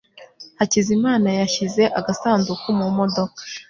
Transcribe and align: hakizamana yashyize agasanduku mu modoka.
hakizamana 0.59 1.29
yashyize 1.39 1.83
agasanduku 1.99 2.67
mu 2.79 2.87
modoka. 2.97 3.39